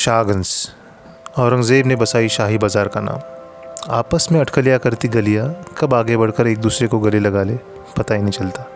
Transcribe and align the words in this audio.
शाहगंज 0.00 0.50
औरंगज़ेब 1.38 1.86
ने 1.86 1.96
बसाई 1.96 2.28
शाही 2.28 2.58
बाज़ार 2.58 2.88
का 2.88 3.00
नाम। 3.00 3.20
आपस 3.92 4.28
में 4.32 4.38
अटकलिया 4.40 4.76
करती 4.78 5.08
गलियाँ 5.08 5.48
कब 5.78 5.94
आगे 5.94 6.16
बढ़कर 6.16 6.46
एक 6.46 6.58
दूसरे 6.58 6.86
को 6.88 6.98
गले 6.98 7.18
लगा 7.18 7.42
ले, 7.42 7.56
पता 7.98 8.14
ही 8.14 8.22
नहीं 8.22 8.32
चलता। 8.32 8.66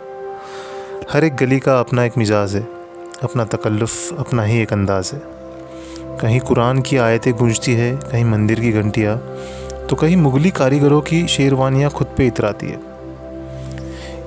हर 1.12 1.24
एक 1.24 1.36
गली 1.36 1.58
का 1.58 1.78
अपना 1.80 2.04
एक 2.04 2.18
मिजाज 2.18 2.54
है, 2.54 2.62
अपना 3.22 3.44
तकल्लुफ़, 3.46 4.14
अपना 4.14 4.42
ही 4.42 4.60
एक 4.62 4.72
अंदाज 4.72 5.10
है। 5.14 5.20
कहीं 6.18 6.40
कुरान 6.40 6.80
की 6.80 6.96
आयतें 6.98 7.32
गूंजती 7.34 7.74
है, 7.74 7.96
कहीं 8.02 8.24
मंदिर 8.24 8.60
की 8.60 8.72
घंटियाँ 8.72 9.16
तो 9.88 9.96
कहीं 9.96 10.16
मुगली 10.16 10.50
कारीगरों 10.50 11.00
की 11.02 11.26
शेरवानियाँ 11.28 11.90
खुद 11.90 12.14
पे 12.16 12.26
इतराती 12.26 12.66
है। 12.66 12.80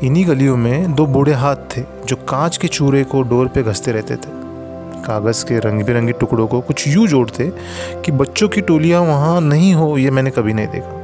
इन्हीं 0.04 0.27
गलियों 0.27 0.57
में 0.57 0.95
दो 0.95 1.05
बूढ़े 1.07 1.34
हाथ 1.36 1.70
थे, 1.75 1.82
जो 1.82 2.16
कांच 2.29 2.57
के 2.57 2.68
चूरे 2.70 3.04
को 3.04 3.21
डोर 3.23 3.48
पे 3.48 3.64
घसते 3.64 3.91
रहते 3.91 4.16
थे। 4.16 4.46
कागज़ 5.05 5.43
के 5.45 5.59
रंग, 5.59 5.84
बिरंगे 5.84 6.14
टुकड़ों 6.14 6.48
को 6.48 6.61
कुछ 6.61 6.88
यूँ 6.88 7.07
जोड़ते 7.07 7.52
कि 8.05 8.11
बच्चों 8.11 8.47
की 8.50 8.61
टोलियाँ 8.61 9.01
वहाँ 9.01 9.39
नहीं 9.42 9.74
हो, 9.74 9.97
ये 9.97 10.11
मैंने 10.11 10.32
कभी 10.32 10.54
नहीं 10.54 10.68
देखा। 10.68 10.96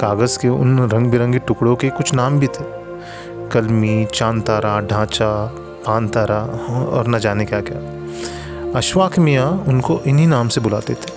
कागज़ 0.00 0.38
के 0.38 0.48
उन 0.48 0.78
रंग 0.88 1.10
बिरंगे 1.10 1.38
टुकड़ों 1.38 1.76
के 1.76 1.88
कुछ 1.88 2.14
नाम 2.14 2.38
भी 2.38 2.46
थे। 2.46 2.64
कलमी 3.52 4.06
चाँद 4.14 4.42
तारा 4.42 4.80
ढांचा 4.80 5.30
पान 5.86 6.08
तारा 6.08 6.40
और 6.88 7.08
न 7.08 7.18
जाने 7.18 7.44
क्या 7.44 7.60
क्या 7.60 7.78
अशवाक 8.78 9.18
मियाँ 9.18 9.50
उनको 9.68 10.00
इन्हीं 10.06 10.26
नाम 10.28 10.48
से 10.48 10.60
बुलाते 10.60 10.94
थे। 10.94 11.14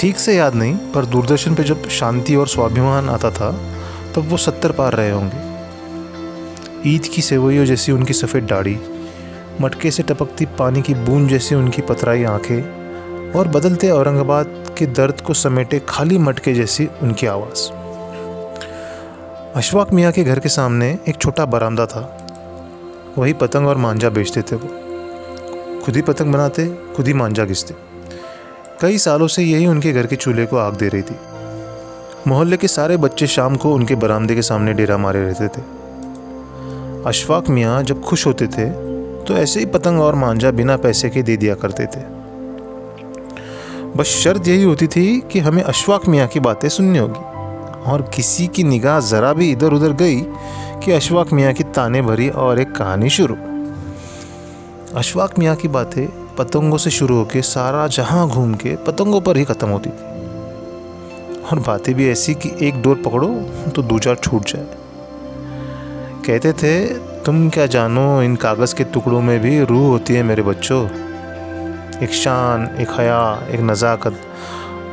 ठीक 0.00 0.18
से 0.18 0.36
याद 0.36 0.54
नहीं, 0.54 0.76
पर 0.92 1.04
दूरदर्शन 1.04 1.54
पे 1.54 1.64
जब 1.64 1.88
शांति 1.88 2.36
और 2.36 2.48
स्वाभिमान 2.48 3.08
आता 3.08 3.30
था, 3.30 3.50
तब 4.14 4.28
वो 4.28 4.36
सत्तर 4.36 4.72
पार 4.72 4.92
रहे 4.92 5.10
होंगे। 5.10 5.50
ईद 6.86 7.04
की 7.04 7.22
सेवैयों 7.22 7.64
जैसी 7.64 7.92
उनकी 7.92 8.12
सफ़ेद 8.12 8.44
दाढ़ी 8.44 8.74
मटके 9.60 9.90
से 9.90 10.02
टपकती 10.02 10.46
पानी 10.46 10.82
की 10.82 10.94
बूंद 10.94 11.28
जैसी 11.28 11.54
उनकी 11.54 11.82
पतराई 11.82 12.24
आँखें 12.24 12.82
और 13.32 13.48
बदलते 13.48 13.90
औरंगाबाद 13.90 14.74
के 14.78 14.86
दर्द 14.86 15.20
को 15.20 15.34
समेटे 15.34 15.82
खाली 15.88 16.18
मटके 16.18 16.54
जैसी 16.54 16.88
उनकी 17.02 17.26
आवाज़। 17.26 17.70
अशफाक 19.54 19.92
मियाँ 19.92 20.12
के 20.12 20.24
घर 20.24 20.38
के 20.38 20.48
सामने 20.48 20.98
एक 21.08 21.16
छोटा 21.16 21.46
बरामदा 21.46 21.86
था। 21.86 22.26
वही 23.18 23.32
पतंग 23.32 23.66
और 23.66 23.76
मांझा 23.76 24.10
बेचते 24.10 24.42
थे 24.42 24.56
वो। 24.56 24.68
खुद 25.84 25.96
ही 25.96 26.02
पतंग 26.02 26.32
बनाते, 26.32 26.66
खुद 26.66 27.06
ही 27.06 27.12
मांझा 27.12 27.44
घिसते। 27.44 27.74
कई 28.80 28.98
सालों 28.98 29.26
से 29.26 29.42
यही 29.42 29.66
उनके 29.66 29.92
घर 29.92 30.06
के 30.06 30.16
चूल्हे 30.16 30.46
को 30.46 30.56
आग 30.56 30.74
दे 30.74 30.88
रही 30.88 31.02
थी। 31.02 31.16
मोहल्ले 32.26 32.56
के 32.56 32.68
सारे 32.68 32.96
बच्चे 32.96 33.26
शाम 33.26 33.56
को 33.56 33.74
उनके 33.74 33.94
बरामदे 33.94 34.34
के 34.34 34.42
सामने 34.42 34.72
डेरा 34.72 34.96
मारे 34.96 35.22
रहते 35.22 35.48
थे। 35.48 35.62
अशफाक 37.06 37.48
मियाँ 37.48 37.82
जब 37.82 38.02
खुश 38.02 38.26
होते 38.26 38.46
थे 38.46 38.91
तो 39.28 39.34
ऐसे 39.34 39.60
ही 39.60 39.66
पतंग 39.66 40.00
और 40.00 40.14
मांझा 40.14 40.50
बिना 40.50 40.76
पैसे 40.76 41.10
के 41.10 41.22
दे 41.22 41.36
दिया 41.36 41.54
करते 41.54 41.86
थे। 41.86 42.00
बस 43.96 44.06
शर्त 44.06 44.48
यही 44.48 44.62
होती 44.62 44.86
थी 44.86 45.20
कि 45.20 45.38
हमें 45.38 45.62
अशफाक 45.62 46.08
मियाँ 46.08 46.26
की 46.28 46.40
बातें 46.40 46.68
सुननी 46.68 46.98
होगी। 46.98 47.30
और 47.82 48.02
किसी 48.14 48.46
की 48.46 48.62
निगाह 48.62 49.00
ज़रा 49.00 49.32
भी 49.32 49.50
इधर 49.50 49.72
उधर 49.72 49.92
गई 49.92 50.20
कि 50.84 50.92
अशफाक 50.92 51.32
मियाँ 51.32 51.52
की 51.52 51.64
ताने 51.64 52.02
भरी 52.02 52.28
और 52.28 52.60
एक 52.60 52.72
कहानी 52.72 53.10
शुरू। 53.10 53.36
अशफाक 54.96 55.38
मियाँ 55.38 55.56
की 55.56 55.68
बातें 55.68 56.06
पतंगों 56.36 56.78
से 56.78 56.90
शुरू 56.90 57.16
होकर 57.16 57.42
सारा 57.42 57.86
जहाँ 57.86 58.28
घूम 58.28 58.54
के 58.54 58.76
पतंगों 58.76 59.20
पर 59.20 59.36
ही 59.36 59.44
ख़त्म 59.44 59.68
होती 59.68 59.90
थी। 59.90 60.10
और 61.42 61.58
बातें 61.58 61.94
भी 61.94 62.08
ऐसी 62.10 62.34
कि 62.34 62.50
एक 62.68 62.82
डोर 62.82 63.02
पकड़ो 63.06 63.28
तो 63.70 63.82
दूसरा 63.82 64.14
छूट 64.14 64.44
जाए। 64.44 64.66
कहते 66.26 66.52
थे 66.52 66.72
तुम 67.26 67.50
क्या 67.50 67.66
जानो, 67.66 68.22
इन 68.22 68.36
कागज़ 68.36 68.74
के 68.74 68.84
टुकड़ों 68.84 69.20
में 69.20 69.40
भी 69.40 69.64
रूह 69.64 69.86
होती 69.88 70.14
है 70.14 70.22
मेरे 70.22 70.42
बच्चों। 70.42 70.84
एक 72.02 72.10
शान, 72.12 72.76
एक 72.80 72.88
हया, 72.90 73.46
एक 73.50 73.60
नज़ाकत, 73.60 74.20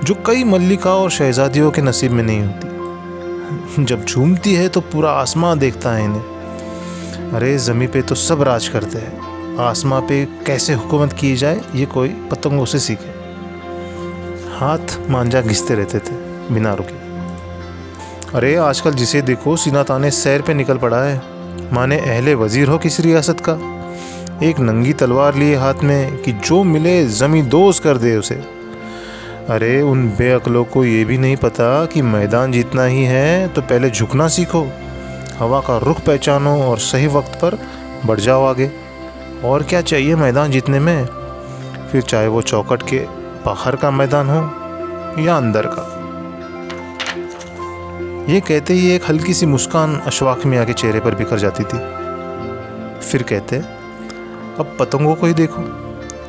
जो 0.04 0.16
कई 0.26 0.44
मल्लिका 0.44 0.96
और 0.96 1.10
शहजादियों 1.12 1.72
के 1.72 1.82
नसीब 1.82 2.12
में 2.12 2.24
नहीं 2.24 2.42
होती। 2.42 3.84
जब 3.84 4.06
झूमती 4.06 4.54
है 4.54 4.68
तो 4.70 4.82
पूरा 4.82 5.12
आसमां 5.12 5.60
देखता 5.60 5.92
है 5.92 6.04
इन्हें। 6.04 7.32
अरे, 7.34 7.58
ज़मी 7.58 7.88
पे 7.88 8.02
तो 8.02 8.16
सब 8.16 8.42
राज 8.42 8.68
करते 8.68 8.98
हैं। 8.98 9.58
आसमां 9.58 10.02
पे 10.02 10.26
कैसे 10.26 10.74
हुकूमत 10.74 11.14
की 11.14 11.36
जाए, 11.36 11.62
ये 11.76 11.86
कोई 11.86 12.10
पतंगों 12.10 12.66
से 12.66 12.80
सीखे। 12.80 13.18
हाथ 14.60 15.00
मांझा 15.10 15.42
घिसते 15.42 15.76
रहते 15.76 16.00
थे 16.00 16.16
बिना 16.54 16.74
रुके 16.74 16.98
अरे, 18.38 18.56
आजकल 18.56 18.92
जिसे 18.92 19.22
देखो, 19.22 19.58
सीना 19.58 19.84
ताने 19.84 20.12
सैर 20.12 20.42
पे 20.42 20.54
निकल 20.54 20.78
पड़ा 20.78 21.04
है। 21.04 21.39
माने 21.74 21.98
अहले 21.98 22.36
वज़ीर 22.36 22.68
हो 22.68 22.78
किस 22.78 23.00
रियासत 23.00 23.40
का। 23.50 23.54
एक 24.46 24.60
नंगी 24.60 24.94
तलवार 24.94 25.36
लिए 25.36 25.56
हाथ 25.56 25.74
में 25.84 26.18
कि 26.18 26.32
जो 26.32 26.64
मिले 26.64 27.06
ज़मी 27.06 27.42
दोज 27.42 27.80
कर 27.80 27.98
दे 27.98 28.16
उसे। 28.18 28.36
अरे, 29.50 29.82
उन 29.82 30.10
बेअकलों 30.10 30.64
को 30.66 30.86
ये 30.86 31.06
भी 31.06 31.18
नहीं 31.18 31.36
पता 31.36 31.86
कि 31.86 32.02
मैदान 32.02 32.52
जीतना 32.52 32.84
ही 32.84 33.04
है 33.04 33.48
तो 33.48 33.62
पहले 33.62 33.90
झुकना 33.90 34.28
सीखो। 34.28 34.68
हवा 35.40 35.60
का 35.60 35.78
रुख 35.78 36.00
पहचानो 36.00 36.64
और 36.64 36.78
सही 36.78 37.08
वक्त 37.08 37.36
पर 37.36 37.60
बढ़ 38.06 38.20
जाओ 38.20 38.46
आगे। 38.46 38.72
और 39.46 39.64
क्या 39.64 39.82
चाहिए 39.82 40.16
मैदान 40.16 40.52
जीतने 40.52 40.80
में? 40.80 41.06
फिर 41.92 42.02
चाहे 42.02 42.28
वो 42.28 42.42
चौकट 42.42 42.82
के 42.82 43.00
बाहर 43.46 43.76
का 43.76 43.92
मैदान 43.92 44.30
हो 44.30 44.42
या 45.24 45.38
अंदर 45.38 45.66
का। 45.66 45.96
ये 48.30 48.40
कहते 48.40 48.74
ही 48.74 48.90
एक 48.92 49.04
हल्की 49.10 49.34
सी 49.34 49.46
मुस्कान 49.46 49.96
अशवाक 49.98 50.46
मियाँ 50.46 50.66
के 50.66 50.74
चेहरे 50.74 51.00
पर 51.00 51.16
बिखर 51.16 51.40
जाती 51.40 51.64
थी। 51.64 51.78
फिर 53.02 53.24
कहते, 53.24 53.58
अब 54.60 54.76
पतंगों 54.80 55.16
को 55.16 55.28
ही 55.28 55.34
देखो। 55.34 55.62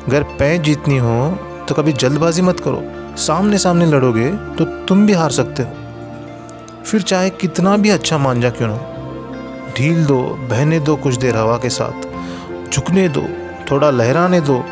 अगर 0.07 0.23
पैंच 0.39 0.61
जीतनी 0.61 0.97
हो 0.97 1.29
तो 1.69 1.75
कभी 1.75 1.93
जल्दबाजी 1.93 2.41
मत 2.41 2.59
करो। 2.59 2.81
सामने 3.17 3.57
सामने 3.57 3.85
लड़ोगे 3.85 4.29
तो 4.29 4.65
तुम 4.85 5.05
भी 5.05 5.13
हार 5.13 5.31
सकते 5.31 5.63
हो। 5.63 6.83
फिर 6.85 7.01
चाहे 7.01 7.29
कितना 7.29 7.77
भी 7.77 7.89
अच्छा 7.89 8.17
मांझा 8.17 8.49
क्यों 8.49 8.69
ना 8.71 9.73
ढील 9.77 10.05
दो, 10.05 10.21
बहने 10.49 10.79
दो 10.79 10.95
कुछ 10.95 11.15
देर 11.15 11.35
हवा 11.35 11.57
के 11.57 11.69
साथ। 11.69 12.69
झुकने 12.69 13.07
दो, 13.09 13.27
थोड़ा 13.71 13.89
लहराने 13.91 14.41
दो। 14.41 14.63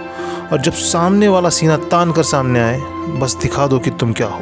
और 0.51 0.61
जब 0.61 0.73
सामने 0.73 1.27
वाला 1.27 1.49
सीना 1.49 1.77
तान 1.77 2.11
कर 2.11 2.23
सामने 2.23 2.59
आए, 2.59 2.81
बस 3.19 3.37
दिखा 3.41 3.67
दो 3.67 3.79
कि 3.79 3.91
तुम 3.91 4.13
क्या 4.13 4.27
हो। 4.27 4.41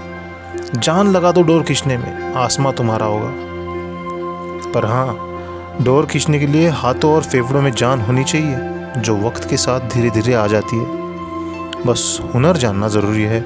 जान 0.68 1.08
लगा 1.08 1.32
दो 1.32 1.42
डोर 1.42 1.62
खींचने 1.64 1.98
में, 1.98 2.34
आसमां 2.36 2.72
तुम्हारा 2.74 3.06
होगा। 3.06 3.32
पर 4.72 4.86
हाँ 4.86 5.78
डोर 5.84 6.06
खींचने 6.06 6.40
के 6.40 6.48
लिए 6.48 6.70
हाथों 6.70 7.14
और 7.14 7.24
फेफड़ों 7.24 7.62
में 7.62 7.72
जान 7.72 8.02
होनी 8.02 8.24
चाहिए, 8.24 8.58
जो 8.98 9.16
वक्त 9.18 9.50
के 9.50 9.58
साथ 9.58 9.88
धीरे 9.90 10.10
धीरे 10.10 10.34
आ 10.34 10.46
जाती 10.48 10.78
है। 10.78 11.86
बस 11.86 12.20
हुनर 12.34 12.58
जानना 12.58 12.88
ज़रूरी 12.88 13.24
है। 13.24 13.40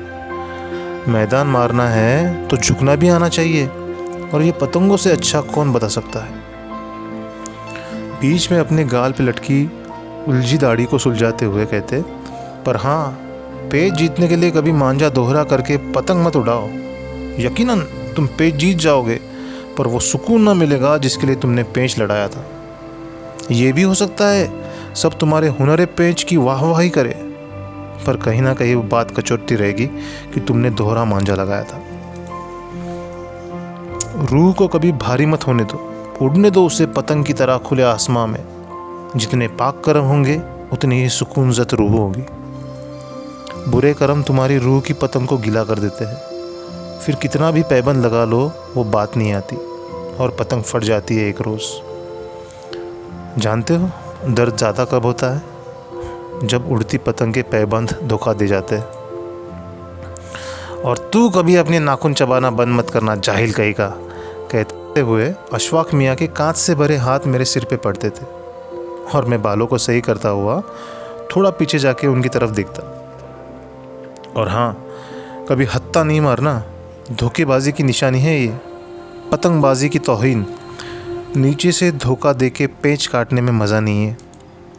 मैदान 1.07 1.47
मारना 1.47 1.87
है 1.89 2.47
तो 2.47 2.57
झुकना 2.57 2.95
भी 2.95 3.09
आना 3.09 3.29
चाहिए, 3.29 3.67
और 3.67 4.41
ये 4.41 4.51
पतंगों 4.51 4.97
से 4.97 5.11
अच्छा 5.11 5.41
कौन 5.53 5.73
बता 5.73 5.87
सकता 5.89 6.25
है? 6.25 6.39
बीच 8.21 8.51
में 8.51 8.59
अपने 8.59 8.83
गाल 8.87 9.11
पे 9.11 9.23
लटकी 9.23 9.63
उलझी 10.27 10.57
दाढ़ी 10.57 10.85
को 10.85 10.97
सुलझाते 10.97 11.45
हुए 11.45 11.65
कहते, 11.65 12.01
पर 12.65 12.77
हाँ 12.77 13.09
पेज 13.71 13.93
जीतने 13.93 14.27
के 14.27 14.35
लिए 14.35 14.51
कभी 14.51 14.71
मांझा 14.73 15.09
दोहरा 15.09 15.43
करके 15.43 15.77
पतंग 15.91 16.25
मत 16.25 16.35
उड़ाओ। 16.35 16.67
यकीनन 17.41 17.79
तुम 18.15 18.27
पेच 18.27 18.55
जीत 18.55 18.77
जाओगे, 18.77 19.19
पर 19.77 19.87
वो 19.87 19.99
सुकून 19.99 20.41
ना 20.41 20.53
मिलेगा 20.53 20.97
जिसके 20.97 21.27
लिए 21.27 21.35
तुमने 21.35 21.63
पेंच 21.65 21.99
लड़ाया 21.99 22.27
था। 22.27 22.45
ये 23.51 23.71
भी 23.73 23.81
हो 23.81 23.93
सकता 23.93 24.27
है 24.27 24.93
सब 24.95 25.17
तुम्हारे 25.17 25.47
हुनर 25.49 25.85
पेंच 25.97 26.23
की 26.23 26.37
वाहवाही 26.37 26.89
करे, 26.89 27.15
पर 28.05 28.17
कहीं 28.17 28.41
ना 28.41 28.53
कहीं 28.53 28.75
वो 28.75 28.81
बात 28.81 29.11
कचोटती 29.11 29.55
रहेगी 29.55 29.85
कि 30.33 30.39
तुमने 30.39 30.69
दोहरा 30.69 31.05
मांझा 31.05 31.35
लगाया 31.35 31.63
था। 31.63 31.81
रूह 34.31 34.53
को 34.53 34.67
कभी 34.67 34.91
भारी 34.91 35.25
मत 35.25 35.47
होने 35.47 35.63
दो, 35.63 35.77
उड़ने 36.21 36.51
दो 36.51 36.65
उसे 36.65 36.85
पतंग 36.85 37.25
की 37.25 37.33
तरह 37.33 37.57
खुले 37.57 37.83
आसमां 37.83 38.27
में। 38.27 38.43
जितने 39.15 39.47
पाक 39.47 39.81
कर्म 39.85 40.03
होंगे, 40.03 40.39
उतनी 40.73 41.01
ही 41.01 41.09
सुकून 41.09 41.51
जत 41.51 41.73
रूह 41.73 41.91
होगी। 41.91 42.25
बुरे 43.71 43.93
कर्म 43.93 44.21
तुम्हारी 44.23 44.57
रूह 44.57 44.81
की 44.81 44.93
पतंग 44.93 45.27
को 45.27 45.37
गिला 45.37 45.63
कर 45.63 45.79
देते 45.79 46.05
हैं। 46.05 46.30
फिर 47.01 47.15
कितना 47.15 47.49
भी 47.51 47.61
पैबंद 47.63 48.05
लगा 48.05 48.23
लो, 48.25 48.51
वो 48.75 48.83
बात 48.83 49.15
नहीं 49.17 49.33
आती 49.33 49.55
और 50.15 50.35
पतंग 50.39 50.63
फट 50.63 50.83
जाती 50.83 51.17
है 51.17 51.27
एक 51.29 51.41
रोज़। 51.41 51.69
जानते 53.41 53.75
हो, 53.75 53.89
दर्द 54.27 54.57
ज़्यादा 54.57 54.85
कब 54.85 55.05
होता 55.05 55.29
है? 55.29 55.41
जब 56.43 56.71
उड़ती 56.71 56.97
पतंग 56.97 57.33
के 57.33 57.41
पैबंद 57.41 57.99
धोखा 58.03 58.33
दे 58.33 58.47
जाते 58.47 58.75
हैं। 58.75 58.85
और 60.81 60.97
तू 61.13 61.29
कभी 61.29 61.55
अपने 61.55 61.79
नाखून 61.79 62.13
चबाना 62.13 62.49
बंद 62.49 62.75
मत 62.75 62.89
करना, 62.89 63.15
जाहिल 63.15 63.53
कहीं 63.53 63.73
का। 63.73 63.87
कहते 64.51 65.01
हुए 65.01 65.33
अशफाक 65.53 65.93
मियाँ 65.93 66.15
के 66.15 66.27
कांच 66.27 66.55
से 66.55 66.75
भरे 66.75 66.97
हाथ 66.97 67.19
मेरे 67.25 67.45
सिर 67.45 67.65
पे 67.65 67.75
पड़ते 67.75 68.09
थे 68.09 68.25
और 69.13 69.25
मैं 69.25 69.41
बालों 69.41 69.67
को 69.67 69.77
सही 69.77 70.01
करता 70.01 70.29
हुआ 70.29 70.61
थोड़ा 71.35 71.49
पीछे 71.49 71.79
जाके 71.79 72.07
उनकी 72.07 72.29
तरफ़ 72.29 72.51
देखता। 72.51 72.83
और 74.37 74.49
हाँ 74.49 74.73
कभी 75.49 75.65
हत्ता 75.65 76.03
नहीं 76.03 76.21
मारना 76.21 76.63
धोखेबाजी 77.11 77.71
की 77.71 77.83
निशानी 77.83 78.19
है 78.19 78.39
ये। 78.39 78.53
पतंगबाजी 79.31 79.87
की 79.89 79.99
तोहिन 79.99 80.45
नीचे 81.35 81.71
से 81.71 81.91
धोखा 81.91 82.31
दे 82.33 82.49
के 82.49 82.67
पेच 82.83 83.05
काटने 83.07 83.41
में 83.41 83.51
मज़ा 83.53 83.79
नहीं 83.79 84.05
है। 84.05 84.17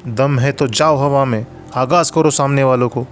दम 0.08 0.38
है 0.38 0.52
तो 0.52 0.66
जाओ 0.68 0.96
हवा 0.96 1.24
में, 1.24 1.46
आगाज़ 1.74 2.12
करो 2.12 2.30
सामने 2.30 2.64
वालों 2.64 2.88
को 2.88 3.02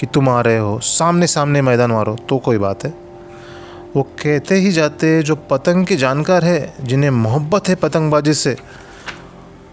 कि 0.00 0.06
तुम 0.06 0.28
आ 0.28 0.40
रहे 0.40 0.58
हो। 0.58 0.78
सामने 0.78 1.26
सामने 1.26 1.62
मैदान 1.62 1.92
मारो 1.92 2.16
तो 2.28 2.38
कोई 2.38 2.58
बात 2.58 2.84
है। 2.84 2.94
वो 3.96 4.02
कहते 4.02 4.54
ही 4.54 4.72
जाते 4.72 5.22
जो 5.22 5.36
पतंग 5.50 5.86
के 5.86 5.96
जानकार 5.96 6.44
है, 6.44 6.74
जिन्हें 6.80 7.10
मोहब्बत 7.10 7.68
है 7.68 7.74
पतंगबाजी 7.74 8.34
से, 8.34 8.56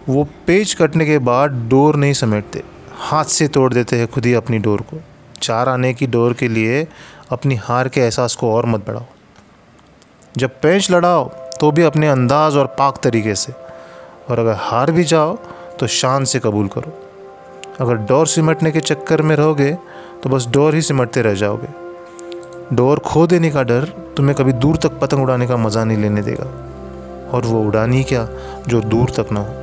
वो 0.10 0.28
पेज 0.48 0.74
कटने 0.74 1.06
के 1.06 1.18
बाद 1.20 1.68
डोर 1.70 1.96
नहीं 1.96 2.14
समेटते। 2.14 2.64
हाथ 3.00 3.26
से 3.26 3.48
तोड़ 3.48 3.74
देते 3.74 3.96
हैं 3.96 4.08
खुद 4.08 4.26
ही 4.26 4.34
अपनी 4.34 4.60
डोर 4.60 4.82
को। 4.82 5.02
चार 5.42 5.70
आने 5.70 5.94
की 5.94 6.08
डोर 6.08 6.34
के 6.34 6.48
लिए 6.48 6.88
अपनी 7.34 7.56
हार 7.58 7.88
के 7.88 8.02
एहसास 8.02 8.36
को 8.36 8.54
और 8.54 8.66
मत 8.66 8.86
बढ़ाओ। 8.88 9.06
जब 10.38 10.60
पेंच 10.62 10.90
लड़ाओ 10.92 11.30
तो 11.60 11.72
भी 11.72 11.84
अपने 11.84 12.08
अंदाज 12.08 12.56
और 12.58 12.66
पाक 12.80 12.98
तरीके 13.04 13.36
से। 13.36 13.54
और 14.30 14.40
अगर 14.40 14.56
हार 14.60 14.92
भी 14.92 15.04
जाओ 15.04 15.36
तो 15.80 15.88
शान 15.90 16.26
से 16.26 16.40
कबूल 16.40 16.68
करो। 16.68 16.94
अगर 17.82 17.96
डोर 18.06 18.28
सिमटने 18.28 18.72
के 18.72 18.80
चक्कर 18.82 19.22
में 19.22 19.36
रहोगे 19.36 19.72
तो 20.24 20.30
बस 20.30 20.48
डोर 20.48 20.76
ही 20.76 20.82
सिमटते 20.82 21.22
रह 21.22 21.34
जाओगे। 21.36 21.68
डोर 22.76 23.00
खो 23.00 23.26
देने 23.28 23.50
का 23.52 23.64
डर 23.64 23.86
तुम्हें 24.18 24.36
कभी 24.36 24.54
दूर 24.54 24.78
तक 24.78 25.00
पतंग 25.00 25.22
उड़ाने 25.22 25.48
का 25.48 25.58
मज़ा 25.58 25.84
नहीं 25.84 25.98
लेने 25.98 26.22
देगा। 26.22 26.46
और 27.30 27.46
वो 27.46 27.62
उड़ानी 27.62 28.04
क्या, 28.04 28.28
जो 28.68 28.82
दूर 28.82 29.10
तक 29.10 29.32
ना 29.32 29.40
हो? 29.40 29.56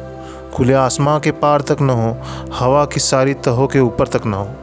खुले 0.54 0.74
आसमां 0.74 1.18
के 1.20 1.30
पार 1.32 1.60
तक 1.60 1.80
ना 1.80 1.92
हो, 1.92 2.16
हवा 2.54 2.84
की 2.84 3.00
सारी 3.00 3.34
तहों 3.36 3.66
के 3.66 3.80
ऊपर 3.80 4.08
तक 4.08 4.26
ना 4.26 4.36
हो। 4.36 4.54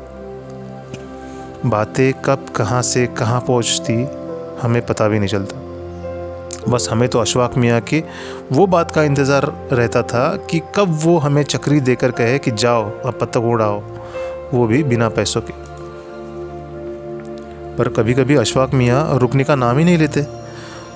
बातें 1.69 2.13
कब, 2.25 2.45
कहाँ 2.55 2.81
से, 2.81 3.05
कहाँ 3.09 3.39
पहुँचती, 3.41 3.93
हमें 4.61 4.85
पता 4.85 5.07
भी 5.07 5.19
नहीं 5.19 5.29
चलता। 5.29 5.65
बस 6.67 6.87
हमें 6.91 7.07
तो 7.09 7.19
अशवाक 7.19 7.57
मियाँ 7.57 7.79
की 7.81 8.03
वो 8.51 8.65
बात 8.67 8.91
का 8.91 9.03
इंतज़ार 9.03 9.45
रहता 9.71 10.01
था 10.03 10.25
कि 10.49 10.61
कब 10.75 10.97
वो 11.03 11.17
हमें 11.17 11.43
चक्री 11.43 11.79
देकर 11.81 12.11
कहे 12.11 12.39
कि 12.39 12.51
जाओ, 12.53 12.89
अब 13.01 13.17
पतंग 13.21 13.45
उड़ाओ, 13.45 13.81
वो 14.53 14.67
भी 14.67 14.83
बिना 14.83 15.09
पैसों 15.09 15.41
के। 15.41 15.53
पर 17.77 17.89
कभी 17.89 18.13
कभी 18.13 18.35
अशफाक 18.35 18.73
मियाँ 18.73 19.17
रुकने 19.19 19.43
का 19.43 19.55
नाम 19.55 19.77
ही 19.77 19.83
नहीं 19.85 19.97
लेते 19.97 20.25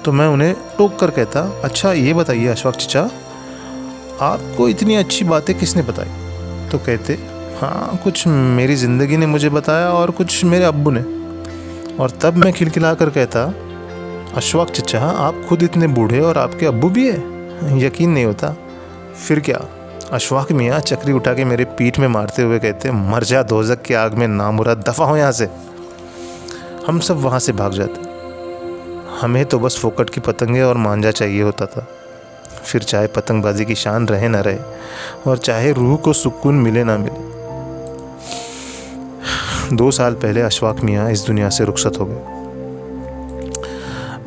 तो 0.05 0.11
मैं 0.11 0.27
उन्हें 0.27 0.53
टोक 0.77 0.97
कर 0.99 1.09
कहता 1.09 1.41
अच्छा 1.63 1.91
ये 1.93 2.13
बताइए 2.13 2.47
अशफाक 2.47 2.75
चचा, 2.75 3.01
आपको 4.21 4.67
इतनी 4.69 4.95
अच्छी 4.95 5.25
बातें 5.25 5.57
किसने 5.59 5.83
बताई? 5.83 6.69
तो 6.69 6.77
कहते 6.77 7.13
हाँ 7.61 7.99
कुछ 8.03 8.25
मेरी 8.27 8.75
ज़िंदगी 8.75 9.17
ने 9.17 9.25
मुझे 9.25 9.49
बताया 9.49 9.89
और 9.89 10.11
कुछ 10.11 10.43
मेरे 10.43 10.65
अब्बू 10.65 10.91
ने। 10.91 11.01
और 11.95 12.11
तब 12.21 12.37
मैं 12.37 12.51
खिलखिला 12.53 12.93
कर 12.93 13.09
कहता 13.09 13.43
अशफाक 14.37 14.69
चचा, 14.69 14.99
आप 14.99 15.45
खुद 15.49 15.63
इतने 15.63 15.87
बूढ़े 15.87 16.19
और 16.19 16.37
आपके 16.37 16.65
अब्बू 16.65 16.89
भी 16.89 17.07
है? 17.09 17.79
यकीन 17.79 18.09
नहीं 18.09 18.25
होता। 18.25 18.55
फिर 19.27 19.39
क्या? 19.39 19.59
अशफाक 20.11 20.51
मियाँ 20.51 20.79
चक्री 20.79 21.13
उठा 21.13 21.33
के 21.33 21.45
मेरे 21.45 21.65
पीठ 21.65 21.99
में 21.99 22.07
मारते 22.07 22.41
हुए 22.41 22.59
कहते, 22.59 22.91
मर 22.91 23.23
जा 23.23 23.43
दोजक 23.43 23.81
की 23.81 23.93
आग 23.93 24.13
में 24.13 24.27
नामुरा 24.27 24.73
दफ़ा 24.73 25.05
हो 25.05 25.17
यहाँ 25.17 25.31
से। 25.31 25.49
हम 26.87 26.99
सब 26.99 27.17
वहाँ 27.17 27.39
से 27.39 27.51
भाग 27.51 27.73
जाते। 27.73 28.09
हमें 29.21 29.45
तो 29.45 29.59
बस 29.59 29.77
फोकट 29.77 30.09
की 30.09 30.21
पतंगे 30.21 30.61
और 30.61 30.77
मांझा 30.77 31.11
चाहिए 31.11 31.41
होता 31.41 31.65
था। 31.65 31.87
फिर 32.65 32.83
चाहे 32.83 33.07
पतंगबाजी 33.07 33.65
की 33.65 33.75
शान 33.75 34.07
रहे 34.07 34.27
ना 34.27 34.39
रहे, 34.39 34.59
और 35.27 35.37
चाहे 35.37 35.71
रूह 35.71 35.97
को 35.97 36.13
सुकून 36.13 36.55
मिले 36.55 36.83
ना 36.83 36.97
मिले। 36.97 37.30
दो 39.73 39.91
साल 39.91 40.13
पहले 40.13 40.41
अशफाक 40.41 40.79
मियाँ 40.83 41.11
इस 41.11 41.25
दुनिया 41.25 41.49
से 41.49 41.65
रुखसत 41.65 41.99
हो 41.99 42.05
गए। 42.05 42.39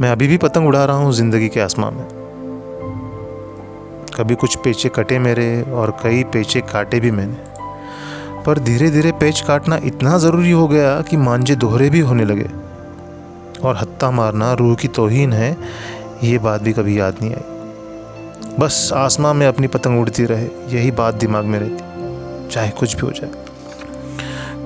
मैं 0.00 0.10
अभी 0.10 0.26
भी 0.26 0.36
पतंग 0.36 0.66
उड़ा 0.66 0.84
रहा 0.84 0.96
हूँ 0.96 1.12
ज़िंदगी 1.12 1.48
के 1.48 1.60
आसमां 1.60 1.92
में। 1.92 2.04
कभी 4.16 4.34
कुछ 4.34 4.56
पेचे 4.56 4.88
कटे 4.88 5.18
मेरे 5.18 5.62
और 5.62 5.90
कई 6.02 6.24
पेचे 6.24 6.60
काटे 6.60 7.00
भी 7.00 7.10
मैंने। 7.10 7.36
पर 8.42 8.58
धीरे 8.58 8.90
धीरे 8.90 9.12
पेच 9.12 9.40
काटना 9.40 9.80
इतना 9.84 10.18
ज़रूरी 10.18 10.50
हो 10.50 10.68
गया 10.68 11.00
कि 11.00 11.16
मांझे 11.16 11.56
दोहरे 11.56 11.90
भी 11.90 12.00
होने 12.00 12.24
लगे। 12.24 12.48
और 13.60 13.76
हत्ता 13.76 14.10
मारना 14.10 14.52
रूह 14.52 14.74
की 14.74 14.88
तोहीन 14.88 15.32
है, 15.32 15.56
ये 16.24 16.38
बात 16.38 16.62
भी 16.62 16.72
कभी 16.72 16.98
याद 16.98 17.16
नहीं 17.22 17.34
आई। 17.34 18.56
बस 18.58 18.90
आसमां 18.94 19.34
में 19.34 19.46
अपनी 19.46 19.66
पतंग 19.66 20.00
उड़ती 20.00 20.24
रहे, 20.24 20.48
यही 20.68 20.90
बात 20.90 21.14
दिमाग 21.14 21.44
में 21.44 21.58
रहती। 21.58 22.48
चाहे 22.50 22.70
कुछ 22.70 22.94
भी 22.94 23.06
हो 23.06 23.12
जाए। 23.12 23.43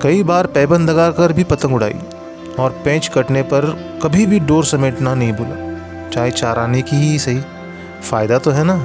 कई 0.01 0.23
बार 0.23 0.47
पैबंद 0.47 0.89
लगा 0.89 1.11
कर 1.11 1.33
भी 1.33 1.43
पतंग 1.43 1.73
उड़ाई 1.73 1.95
और 2.59 2.81
पेंच 2.85 3.07
कटने 3.07 3.41
पर 3.41 3.65
कभी 4.03 4.25
भी 4.25 4.39
डोर 4.39 4.65
समेटना 4.65 5.15
नहीं 5.15 5.33
भूला। 5.33 6.09
चाहे 6.09 6.31
चाराने 6.31 6.81
की 6.81 6.95
ही 6.95 7.19
सही। 7.19 7.41
फ़ायदा 8.09 8.37
तो 8.37 8.51
है 8.51 8.63
ना? 8.63 8.75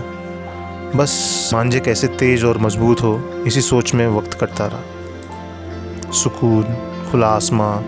बस 0.97 1.51
मांझे 1.55 1.81
कैसे 1.81 2.07
तेज 2.07 2.45
और 2.45 2.59
मज़बूत 2.59 3.03
हो, 3.03 3.45
इसी 3.47 3.61
सोच 3.61 3.95
में 3.95 4.09
वक्त 4.09 4.35
कटता 4.35 4.67
रहा। 4.67 6.13
सुकून 6.13 6.63
खुला 7.11 7.27
आसमां 7.27 7.83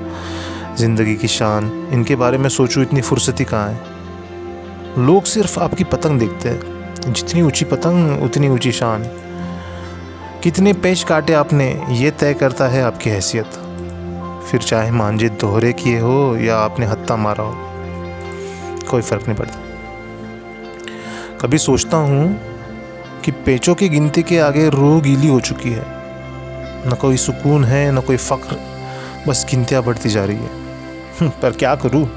ज़िंदगी 0.76 1.16
की 1.16 1.28
शान, 1.28 1.88
इनके 1.92 2.16
बारे 2.16 2.38
में 2.38 2.48
सोचूं 2.48 2.82
इतनी 2.82 3.00
फुर्सती 3.00 3.44
कहाँ 3.44 3.68
है? 3.68 3.80
लोग 4.98 5.24
सिर्फ़ 5.24 5.60
आपकी 5.60 5.84
पतंग 5.84 6.18
देखते 6.18 6.48
हैं। 6.48 7.12
जितनी 7.12 7.42
ऊँची 7.42 7.64
पतंग, 7.64 8.22
उतनी 8.22 8.48
ऊँची 8.48 8.72
शान। 8.72 9.04
कितने 10.46 10.72
पेच 10.72 11.02
काटे 11.02 11.32
आपने 11.32 11.82
ये 11.90 12.10
तय 12.10 12.34
करता 12.34 12.68
है 12.68 12.82
आपकी 12.82 13.10
हैसियत? 13.10 13.46
फिर 14.50 14.60
चाहे 14.60 14.90
मांझे 14.90 15.28
दोहरे 15.28 15.72
किए 15.72 15.98
हो 15.98 16.36
या 16.36 16.56
आपने 16.56 16.86
हत्ता 16.86 17.16
मारा 17.16 17.44
हो 17.44 17.54
कोई 18.90 19.02
फ़र्क 19.02 19.28
नहीं 19.28 19.36
पड़ता। 19.38 19.58
कभी 21.40 21.58
सोचता 21.58 21.96
हूँ 21.96 22.40
कि 23.24 23.30
पेचों 23.30 23.74
की 23.74 23.88
गिनती 23.88 24.22
के 24.22 24.38
आगे 24.38 24.68
रूह 24.70 25.00
गीली 25.02 25.28
हो 25.28 25.40
चुकी 25.40 25.70
है। 25.70 25.84
न 26.88 26.96
कोई 27.00 27.16
सुकून 27.16 27.64
है 27.64 27.92
न 27.92 28.00
कोई 28.00 28.16
फ़ख्र 28.16 28.56
बस 29.28 29.46
गिनतियाँ 29.50 29.82
बढ़ती 29.82 30.08
जा 30.08 30.24
रही 30.24 30.36
है। 30.36 30.50
हम्म, 31.20 31.30
पर 31.42 31.50
क्या 31.50 31.74
करूँ? 31.74 32.08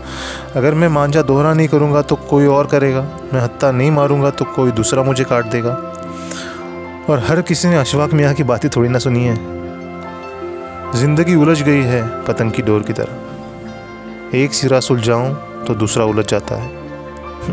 अगर 0.55 0.73
मैं 0.73 0.87
मांझा 0.87 1.21
दोहरा 1.21 1.53
नहीं 1.53 1.67
करूँगा 1.67 2.01
तो 2.01 2.15
कोई 2.15 2.45
और 2.45 2.67
करेगा। 2.67 3.01
मैं 3.33 3.41
हत्ता 3.41 3.71
नहीं 3.71 3.91
मारूँगा 3.91 4.29
तो 4.29 4.45
कोई 4.45 4.71
दूसरा 4.71 5.03
मुझे 5.03 5.23
काट 5.23 5.45
देगा। 5.45 5.95
और 7.09 7.19
हर 7.19 7.41
किसी 7.41 7.67
ने 7.67 7.75
अशफाक 7.75 8.13
मियाँ 8.13 8.33
की 8.33 8.43
बातें 8.43 8.69
थोड़ी 8.75 8.89
ना 8.89 8.99
सुनी 8.99 9.23
है। 9.25 9.35
ज़िंदगी 10.95 11.35
उलझ 11.35 11.61
गई 11.61 11.81
है 11.81 12.01
पतंग 12.25 12.51
की 12.51 12.61
डोर 12.61 12.83
की 12.83 12.93
तरह। 12.93 14.37
एक 14.37 14.53
सिरा 14.53 14.79
सुलझाऊँ 14.79 15.63
तो 15.65 15.75
दूसरा 15.75 16.05
उलझ 16.05 16.25
जाता 16.25 16.55
है। 16.55 16.67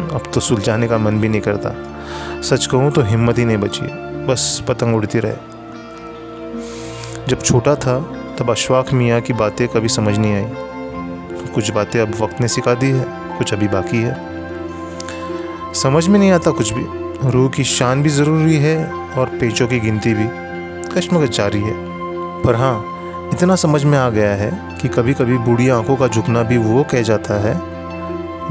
अब 0.09 0.23
तो 0.35 0.41
सुलझाने 0.41 0.89
का 0.89 0.99
मन 0.99 1.21
भी 1.21 1.29
नहीं 1.29 1.41
करता। 1.41 1.71
सच 2.43 2.67
कहूँ 2.67 2.91
तो 2.91 3.03
हिम्मत 3.03 3.39
ही 3.39 3.45
नहीं 3.45 3.57
बची 3.57 3.87
बस 4.27 4.65
पतंग 4.69 4.97
उड़ती 4.97 5.19
रहे। 5.19 5.37
जब 7.29 7.43
छोटा 7.43 7.75
था, 7.75 7.99
तब 8.39 8.51
अशफाक 8.51 8.93
मियाँ 8.93 9.21
की 9.21 9.33
बातें 9.33 9.67
कभी 9.69 9.89
समझ 9.89 10.17
नहीं 10.19 10.35
आई। 10.35 10.47
कुछ 11.55 11.71
बातें 11.71 12.01
अब 12.01 12.15
वक्त 12.21 12.41
ने 12.41 12.49
सिखा 12.49 12.75
दी 12.75 12.91
है, 12.91 13.07
कुछ 13.39 13.53
अभी 13.55 13.69
बाकी 13.69 14.03
है। 14.03 14.15
समझ 15.75 16.07
में 16.09 16.19
नहीं 16.19 16.31
आता 16.33 16.51
कुछ 16.51 16.73
भी। 16.73 16.85
रूह 17.31 17.49
की 17.49 17.65
शान 17.65 18.03
भी 18.03 18.09
ज़रूरी 18.09 18.57
है 18.57 19.06
और 19.19 19.27
पेचों 19.27 19.69
की 19.69 19.81
गिनती 19.81 20.15
भी 20.15 20.29
कश्मकश 20.97 21.29
जारी 21.29 21.61
है। 21.61 21.75
पर 22.43 22.55
हाँ 22.55 22.93
इतना 23.35 23.57
समझ 23.57 23.85
में 23.85 23.99
आ 23.99 24.11
गया 24.11 24.35
है 24.35 24.79
कि 24.83 24.89
कभी 24.89 25.15
कभी 25.15 25.39
बूढ़ी 25.39 25.69
आँखों 25.69 25.97
का 25.97 26.09
झुकना 26.09 26.43
भी 26.43 26.57
वो 26.57 26.83
कह 26.83 27.03
जाता 27.03 27.35
है, 27.35 27.61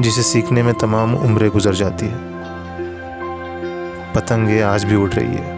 जिसे 0.02 0.22
सीखने 0.22 0.62
में 0.62 0.74
तमाम 0.74 1.14
उम्रें 1.16 1.50
गुजर 1.50 1.74
जाती 1.74 2.06
है। 2.06 2.18
पतंगे 4.14 4.60
आज 4.60 4.84
भी 4.84 4.96
उड़ 4.96 5.10
रही 5.10 5.34
है। 5.34 5.55